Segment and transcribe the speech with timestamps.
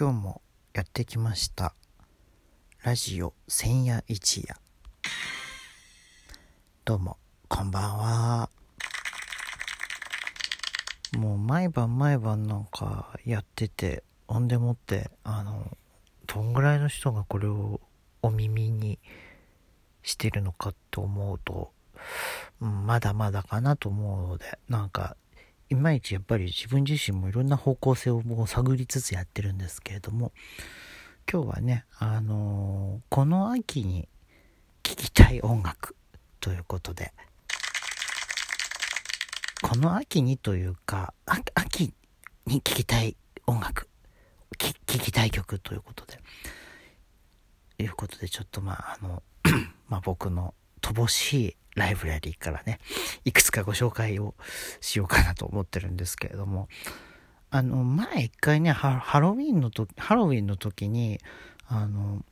[0.00, 0.42] 今日も
[0.74, 1.74] やってきました。
[2.84, 4.54] ラジオ千夜一夜。
[6.84, 7.16] どうも
[7.48, 8.50] こんばんは。
[11.16, 15.66] もう毎晩毎晩なんかやっててほんでもってあの
[16.28, 17.80] どんぐらいの人がこれを
[18.22, 19.00] お耳に
[20.04, 21.72] してるのかと思うと、
[22.60, 25.16] うん、まだまだかなと思うのでなんか
[25.70, 30.32] いまいちやっぱり自分自身もいろんな方向性をもう探りつつやってるんですけれども
[31.30, 34.08] 今日はねあのー、この秋に
[34.82, 35.94] 聴きたい音楽
[36.40, 37.12] ということで
[39.60, 41.92] この秋にというか秋
[42.46, 43.16] に聴きたい
[43.46, 43.88] 音楽
[44.56, 46.18] 聴きたい曲ということで
[47.78, 49.22] いうことでちょっとまああの
[49.88, 52.80] まあ僕の乏しいライブラリーからね、
[53.24, 54.34] いくつかご紹介を
[54.80, 56.68] しようかなと思ってるんですけれども、
[57.50, 61.18] あの、前一回ね、ハロウィンの時、ハロウィンの時に、
[61.66, 62.22] あの、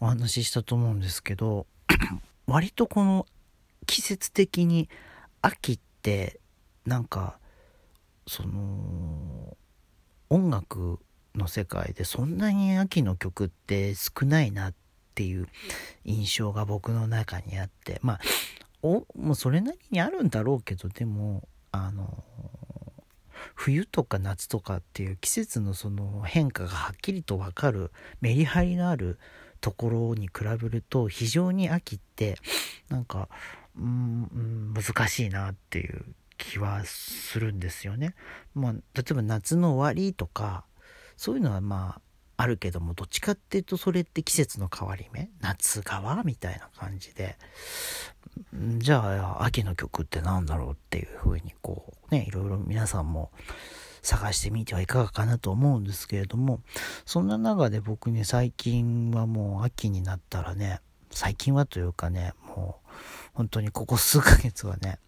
[0.00, 1.66] お話ししたと思うんですけど、
[2.46, 3.26] 割とこの
[3.86, 4.88] 季節的に
[5.42, 6.40] 秋って
[6.86, 7.38] なんか
[8.26, 9.56] その
[10.30, 10.98] 音楽
[11.34, 14.74] の世界でそんなに秋の曲って少ないなっ
[15.18, 15.48] っていう
[16.04, 18.20] 印象が僕の中にあってまあ
[18.82, 22.22] おもうそれなりにあるんだろうけどでもあの
[23.56, 29.18] 冬とか夏とかっていう季節のその変化がはっきりと分かるメリハリのある
[29.60, 32.36] ところに比べると非常に秋って
[32.88, 33.28] なんか
[33.76, 36.04] うん難しいなっていう
[36.36, 38.14] 気はするんですよね。
[38.54, 40.64] まあ、例えば夏の終わりとか
[41.16, 42.00] そういうのはまあ
[42.40, 45.28] あるけどもどっちかっていうとそれって季節の変わり目？
[45.40, 46.22] 夏側？
[46.22, 47.36] みたいな感じで。
[48.78, 48.98] じゃ
[49.38, 53.32] あ秋の曲って何だろうっていう風にこうねいろいろ皆さんも
[54.02, 56.60] 探してみてはいかがかなと思うんですけれども
[57.04, 60.80] そんな中で僕ね最近はもう秋になったらね
[61.10, 62.90] 最近はというかねもう
[63.34, 65.00] 本当にここ数ヶ月はね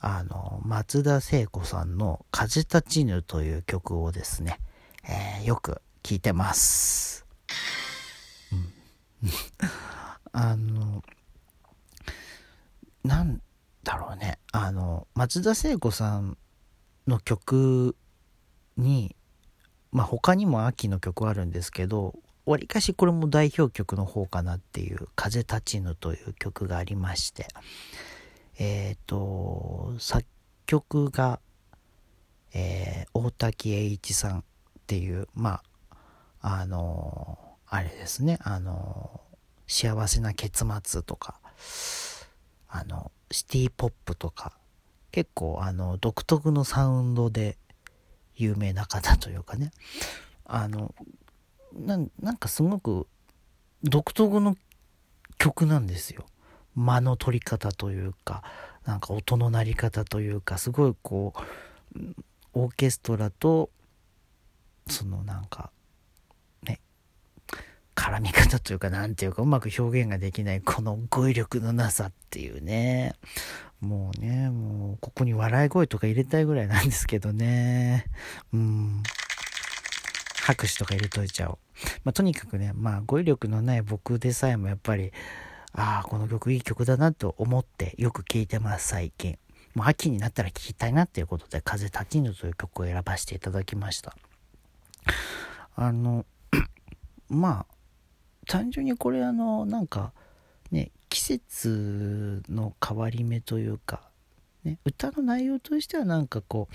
[0.00, 4.60] あの松田聖子さんの「風立ちぬ」という曲をですね、
[5.04, 7.26] えー、よく聞いてます。
[8.52, 8.72] うん、
[10.32, 11.02] あの、
[13.04, 13.40] なん
[13.84, 14.38] だろうね。
[14.52, 16.36] あの、松田聖子さん
[17.06, 17.96] の曲
[18.76, 19.16] に、
[19.92, 22.14] まあ他にも秋の曲あるんですけど、
[22.48, 27.46] わりかしこれも代表曲の方かなっていう「風立ちぬ」という曲がありまして
[28.58, 30.24] えっ、ー、と作
[30.64, 31.40] 曲が、
[32.54, 34.42] えー、大滝栄一さんっ
[34.86, 35.62] ていうまあ
[36.40, 38.38] あのあれですね。
[38.42, 39.20] あの
[39.66, 41.40] 幸せな結末とか
[42.68, 44.56] あのシティポップとか
[45.10, 47.58] 結構あの独特のサウンドで
[48.36, 49.72] 有名な方というかね。
[50.44, 50.94] あの
[51.74, 53.06] なんかすごく
[53.84, 54.56] 独特の
[55.36, 56.24] 曲なんですよ。
[56.74, 58.42] 間の取り方というか
[58.84, 61.34] なんか音の鳴り方というかすごいこ
[61.94, 61.98] う
[62.54, 63.70] オーケストラと
[64.88, 65.70] そのなんか
[67.98, 73.14] 絡み方というか、なんていうか、うまく表現ができない、この語彙力のなさっていうね。
[73.80, 78.06] もうね、もう、ここに笑い声とか入れたいぐらいなんですけどね。
[78.52, 79.02] うん。
[80.42, 81.58] 拍手とか入れといちゃおう。
[82.04, 85.12] まあ、とにかくね、まあ、語彙力のない僕でさえもやっぱり、
[85.72, 89.38] ああ、この曲いい曲だなと思ってよく聴いてます、最近。
[89.74, 94.16] もう秋になったら聴きたいなっていうことで、風立ちぬという曲を選ばせていただきました。
[95.74, 96.24] あの、
[97.28, 97.77] まあ、
[98.48, 100.12] 単純にこれあのなんか
[100.72, 104.00] ね季節の変わり目というか、
[104.64, 106.68] ね、歌の内容としてはなんかこ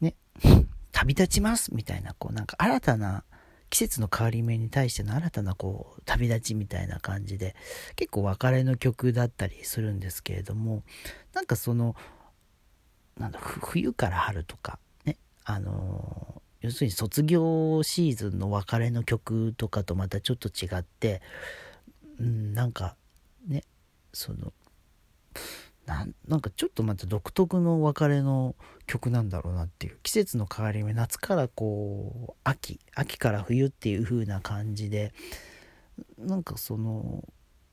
[0.00, 0.16] うね
[0.90, 3.22] 旅立ちますみたいなこうなんか新たな
[3.68, 7.54] 季節の変わり目に対しての新たなこう旅立ちみたいな感じで
[7.94, 10.82] 結構別れの曲だったりするんですけれども
[11.34, 11.96] なんかその
[13.18, 15.91] なんだ冬から春とかねあの
[16.62, 21.20] 要するに卒業シーズンの別れの曲とかとまたちょっと違って、
[22.18, 22.96] うん、なんか
[23.46, 23.64] ね
[24.12, 24.52] その
[25.84, 28.54] なんかちょっとまた独特の別れの
[28.86, 35.12] 曲なんだろうなっていう季節の変わり目夏からこう秋秋から冬っていう風な感じで
[36.18, 37.24] なんかその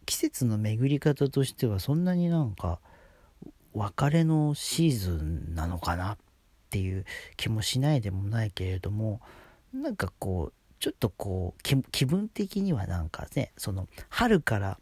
[0.05, 2.79] 季節の巡り方としてはそんなになんか
[3.73, 6.17] 別れのシーズンなのかなっ
[6.69, 7.05] っていう
[7.35, 9.21] 気もしないでもないけれども
[9.73, 11.61] なんかこうちょっとこう
[11.91, 14.79] 気分的にはなんかねその春から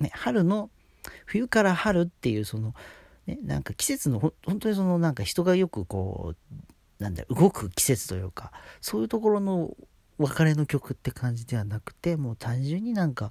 [0.00, 0.68] ね春の
[1.24, 2.74] 冬から春っていうその
[3.26, 8.50] ねなんか季節のほ本当にそのなんか人がよくこうなんだ動く季節というか
[8.80, 9.74] そういうところの
[10.18, 13.30] 別れの曲って感じではなくてもう単純になんか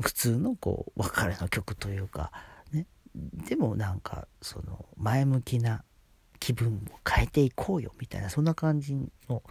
[0.00, 2.30] 普通のこう別れの曲というか
[2.72, 5.82] ねでもなんかその前向きな
[6.44, 8.94] 気分を変えていこうよみたいなそんな感じ
[9.30, 9.42] の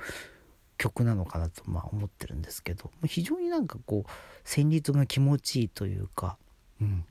[0.78, 6.38] 曲なのかなとまあ思ってるんですけど非常になんかこう旋律が気持ちいいというか、
[6.80, 7.04] うん、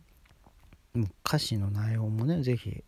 [1.26, 2.84] 歌詞の内容もね是非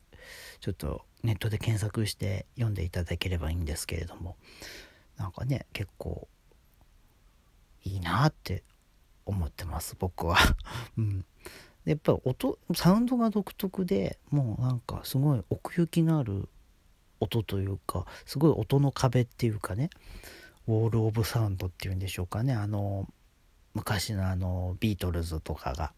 [0.61, 4.37] ちょっとネットで検索して読んでいただければいいんですけれども
[5.17, 6.29] なんかね結構
[7.83, 8.63] いいなって
[9.27, 10.37] 思ってます僕は。
[10.97, 11.25] うん、
[11.87, 16.49] やっぱり音サウンドが独特でもうなんかすごい奥行きのある
[17.25, 19.91] 音というかすごい音の壁っていうかね
[20.67, 22.55] ウォール・オブ・サウンドっていうんでしょうかね。
[22.55, 23.07] あの
[23.75, 25.93] 昔のあのビートルズとかが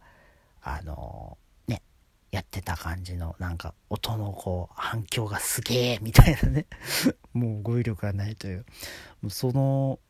[0.63, 1.37] あの
[1.69, 1.83] ね
[2.31, 6.67] やってた感じのなんか音のこう反響がすげえみたいなね。
[7.33, 8.65] もう語彙力がないという。
[9.29, 10.01] その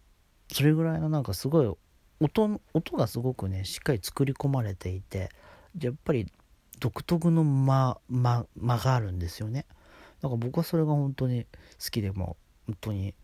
[0.52, 1.76] それぐらいのなんかすごい
[2.20, 5.30] 音音がすごくねしっかり作り込まれていて
[5.78, 6.32] やっぱり
[6.80, 9.66] 独特の間間間があるんですよね。
[10.22, 12.36] だか僕はそれが本当に好きでも
[12.66, 13.14] 本当に。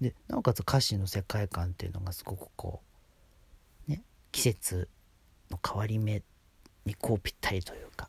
[0.00, 2.80] でなおかつ歌詞の世界観っていうのがすごくこ
[3.86, 4.02] うね
[4.32, 4.88] 季節
[5.50, 6.22] の変わり目
[6.86, 8.08] にこうぴったりというか。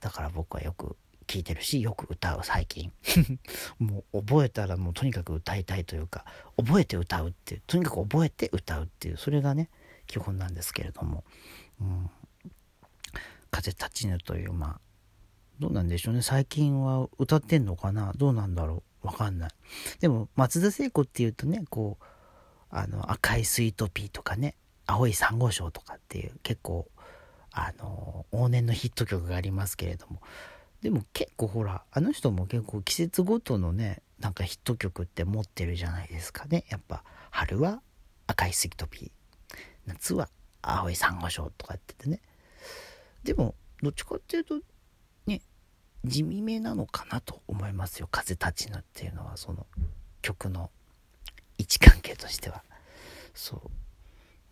[0.00, 0.96] だから僕はよく
[1.28, 2.92] 聴いてるしよく歌う最近。
[3.78, 6.24] もう覚えたらもうとにかく歌いたいというか
[6.56, 9.70] 覚えて歌うっていうとにかく覚えて歌うっていうそれがね
[10.06, 11.24] 基本なんですけれども
[11.80, 12.10] 「うん、
[13.50, 14.80] 風立ちぬ」というまあ
[15.60, 16.22] どうなんでしょうね。
[16.22, 18.12] 最近は歌ってんのかな？
[18.16, 19.06] どうなんだろう？
[19.06, 19.50] わかんない。
[20.00, 22.04] でも松田聖子っていうとねこう
[22.70, 24.56] あの赤いスイートピーとかね
[24.86, 26.88] 青い珊瑚礁とかっていう結構
[27.52, 30.20] あの往年のヒット曲がありますけれども。
[30.80, 36.64] でも結構ほらあの人も結構季節ごとのねなんかヒット曲って持ってるじゃないですかね。
[36.70, 37.80] やっぱ春は
[38.26, 40.28] 赤いスイートピー夏は
[40.60, 42.20] 青い珊瑚礁とかっててね。
[43.22, 44.60] でもどっちかっていうと
[46.04, 49.66] 地味めなのかなと思いますよ「風立ちぬ」っていうのはその
[50.20, 50.70] 曲の
[51.58, 52.64] 位置関係としては。
[53.34, 53.70] そう。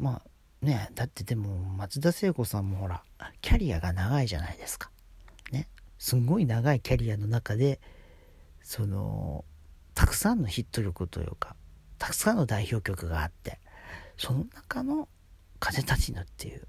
[0.02, 3.02] まあねだってでも松田聖子さんもほら
[3.41, 4.91] キャリアが長いじゃないですか。
[5.50, 5.69] ね。
[5.99, 7.81] すんごい長いキャリアの中で
[8.62, 9.44] その
[9.94, 11.56] たくさんのヒット曲というか
[11.99, 13.58] たくさんの代表曲があって
[14.17, 15.08] その中の
[15.58, 16.67] 「風立ちぬ」っていう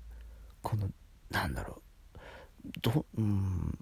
[0.61, 0.89] この
[1.29, 1.81] なんだろ
[2.15, 2.21] う。
[2.81, 3.77] どうん。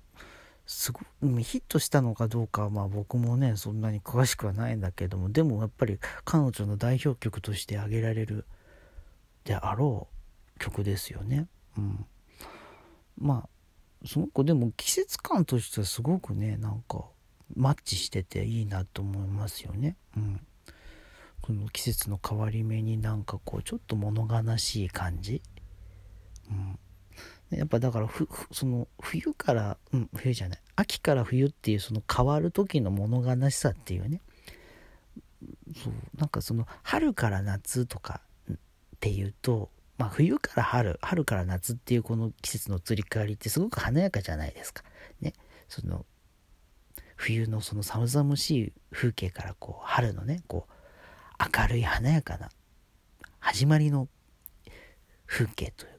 [0.70, 1.00] すご
[1.40, 8.46] ヒットしたのかどうかはまあ僕もねそんなに詳しくはないんだけどもでもやっぱり彼女の代表曲として挙げられる
[9.46, 10.08] であろ
[10.56, 11.48] う曲ですよね。
[11.76, 12.06] うん、
[13.18, 17.04] まあすごくでも季節感としてはすごくねなんか
[17.56, 19.96] マッチしてていいなと思いますよね。
[20.16, 20.40] うん、
[21.42, 25.42] この季節の変わり目になんかこうちょっと物悲しい感じ。
[27.52, 28.10] やっぱだから
[28.52, 30.60] その冬からうん冬じゃない。
[30.76, 34.22] 秋から冬っていうその変わる時の物悲しさっていうね。
[35.84, 35.94] そう。
[36.18, 38.56] なんかその春から夏とかっ
[39.00, 39.70] ていうと
[40.00, 44.84] まあ、冬から春春から夏っていうこの季節の移り変わりってすごく華やかじゃないですか。
[45.20, 45.34] ね、
[45.68, 46.06] その
[47.18, 52.50] 冬のその寒々しい風景からこう春のねこう明るい華やかな
[53.40, 54.08] 始まりの
[55.26, 55.99] 風景という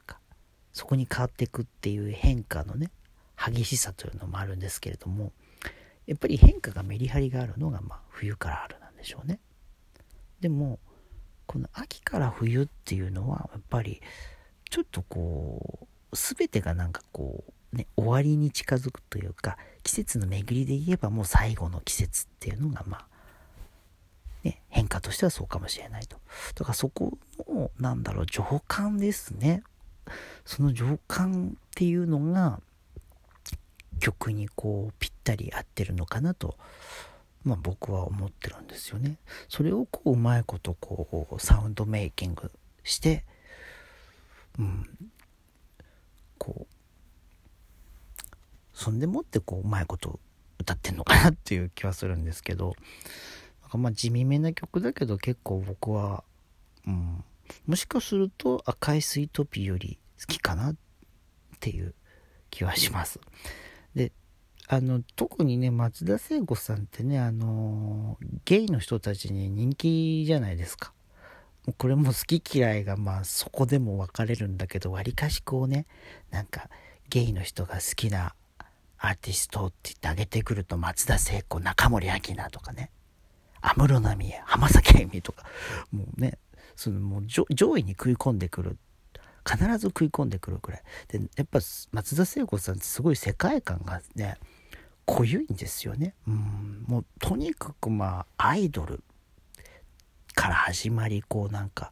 [0.73, 2.91] そこに変わっていくっていう変化のね
[3.37, 5.31] 激しさというのもあるんですけれども
[6.07, 9.39] やっぱり変化がメリハリがあるのがまあ冬から春なんでしょうね。
[10.39, 10.79] でも
[11.45, 14.01] この秋から冬っていうのはやっぱり
[14.69, 23.05] ちょっとこう全てがなんかこうね終わりに近づくというか季節の巡りで言えばもう最後の季節っていうのがまあ
[24.43, 26.17] ね変化としてはそうかもしれないと
[26.55, 29.63] だからそこのなんだろう情感ですね
[30.45, 32.59] その情感っていうのが
[33.99, 36.57] 曲にこうぴったり合ってるのかなと
[37.43, 39.17] まあ、僕は思ってるんですよね。
[39.49, 42.51] それをこううまいことこうサウンドメイキング
[42.83, 43.25] して、
[44.59, 44.85] うん、
[46.37, 46.75] こう
[48.73, 50.19] そんでもってこううまいこと
[50.59, 52.75] 歌ってんのかなっていう気はするんですけど
[53.61, 56.23] なんかまあ地味めな曲だけど結構僕は、
[56.85, 57.23] うん、
[57.67, 60.75] もしかすると赤いスイートピーより好きかなっ
[61.59, 61.93] ていう
[62.49, 63.19] 気はします。
[63.95, 64.11] で
[64.67, 70.93] あの特にね松田聖子さんってねあのゲイの人たちに人気じゃないですか
[71.77, 75.85] これも好き嫌いがまあそこでも分かれるんだけどわりかしこうね
[76.29, 76.69] なんか
[77.09, 78.33] ゲイの人が好きな
[78.97, 82.91] アーティストって言ってあげてくると松田聖子中森明菜とかね
[83.61, 85.45] 安室奈美恵、浜崎あゆみとか、
[85.91, 86.37] もうね、
[86.75, 87.45] そのもう上
[87.77, 88.77] 位に食い込んでくる。
[89.47, 90.83] 必ず食い込んでくるくらい。
[91.07, 91.59] で、やっぱ
[91.91, 94.37] 松田聖子さんってすごい世界観がね、
[95.05, 96.13] 濃ゆいんですよね。
[96.27, 99.03] うん、もうとにかくまあ、アイドル
[100.35, 101.91] から始まり、こうなんか、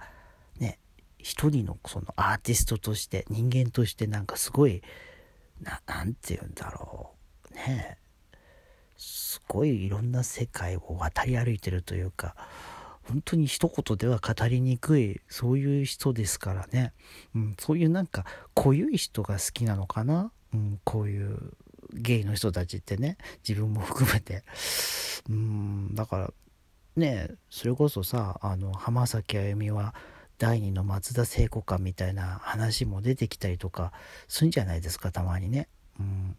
[0.60, 0.78] ね、
[1.18, 4.84] 一人のそのアーティストとして、人間としてなんかすごい、
[5.62, 7.12] ななんて言うんだろ
[7.52, 7.54] う。
[7.56, 7.98] ね
[8.96, 12.36] すごいいろんな世界を渡り歩いてるというか、
[13.10, 16.94] 本当に一言では語りにくい、そういう人ですからね。
[17.36, 20.32] うん、そういうなんか濃ゆい人が好きなのかな。
[20.54, 21.54] うん、こういう
[21.94, 24.44] ゲイの人たちってね、自分も含めて。
[25.30, 26.34] うん、だから
[26.96, 29.96] ね、それこそさ、あの、浜崎あゆみは、
[30.38, 33.92] 第二の松田聖子かみたいな話も出てきたりとか
[34.30, 35.68] するんじゃないですか、たまにね。
[36.00, 36.38] うん。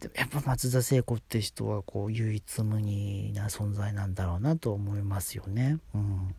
[0.00, 5.78] でもやっぱ松田聖子って人はこう唯一無二な存在なんだろうなと思いますよね。
[5.94, 6.34] うん。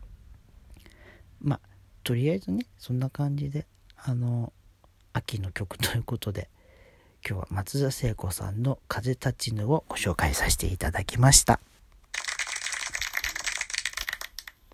[1.40, 1.60] まあ、
[2.02, 3.66] とりあえずね、そんな感じで、
[3.96, 4.52] あの、
[5.12, 6.48] 秋の曲ということで、
[7.26, 11.60] 今日は松田聖子さんの風立ちぬをご紹介させていただきました。